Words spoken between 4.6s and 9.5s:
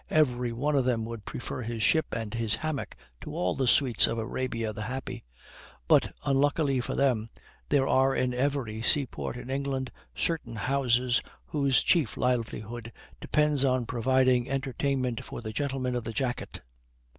the Happy; but, unluckily for them, there are in every seaport